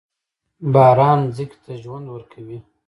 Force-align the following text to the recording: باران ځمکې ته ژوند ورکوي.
باران 0.73 1.19
ځمکې 1.35 1.57
ته 1.63 1.73
ژوند 1.81 2.05
ورکوي. 2.09 2.59